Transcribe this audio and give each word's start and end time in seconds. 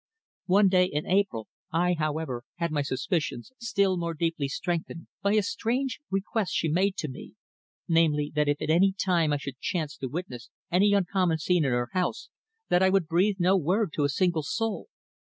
One 0.47 0.67
day, 0.67 0.85
in 0.85 1.05
April, 1.05 1.47
I, 1.71 1.93
however, 1.93 2.43
had 2.55 2.71
my 2.71 2.81
suspicions 2.81 3.51
still 3.59 3.97
more 3.97 4.15
deeply 4.15 4.47
strengthened 4.47 5.05
by 5.21 5.33
a 5.33 5.43
strange 5.43 5.99
request 6.09 6.53
she 6.55 6.69
made 6.69 6.95
to 6.97 7.07
me, 7.07 7.35
namely, 7.87 8.31
that 8.33 8.47
if 8.47 8.59
at 8.63 8.71
any 8.71 8.93
time 8.97 9.31
I 9.31 9.37
should 9.37 9.59
chance 9.59 9.95
to 9.97 10.07
witness 10.07 10.49
any 10.71 10.93
uncommon 10.93 11.37
scene 11.37 11.65
in 11.65 11.71
her 11.71 11.89
house, 11.93 12.29
that 12.69 12.81
I 12.81 12.89
would 12.89 13.05
breathe 13.07 13.35
no 13.37 13.55
word 13.55 13.93
to 13.93 14.03
a 14.03 14.09
single 14.09 14.41
soul. 14.41 14.87